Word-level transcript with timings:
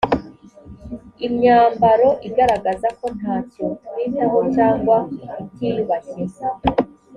imyambaro 1.27 2.09
igaragaza 2.27 2.87
ko 2.99 3.05
nta 3.17 3.35
cyo 3.51 3.65
twitaho 3.85 4.37
cyangwa 4.55 4.97
itiyubashye 5.43 6.23